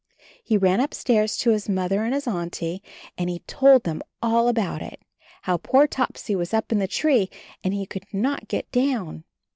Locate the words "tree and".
6.87-7.71